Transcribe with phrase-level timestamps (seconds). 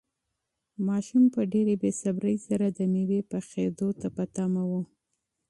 [0.87, 4.71] ماشوم په ډېرې بې صبري سره د مېوې پخېدو ته په تمه و.